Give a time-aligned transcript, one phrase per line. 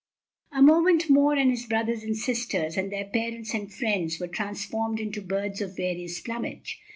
[0.51, 4.99] A moment more and his brothers and sisters, and their parents and friends, were transformed
[4.99, 6.79] into birds of various plumage.